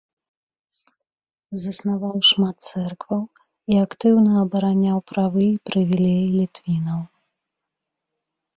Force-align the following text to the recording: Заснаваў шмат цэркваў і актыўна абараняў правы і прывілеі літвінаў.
Заснаваў 1.63 2.15
шмат 2.29 2.57
цэркваў 2.71 3.21
і 3.75 3.79
актыўна 3.85 4.31
абараняў 4.47 4.97
правы 5.15 5.43
і 5.51 5.55
прывілеі 5.71 6.25
літвінаў. 6.41 7.01